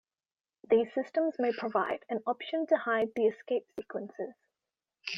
These 0.67 0.87
systems 0.95 1.35
may 1.37 1.53
provide 1.53 2.05
an 2.09 2.23
option 2.25 2.65
to 2.65 2.75
hide 2.75 3.09
the 3.15 3.27
escape 3.27 3.67
sequences. 3.75 4.33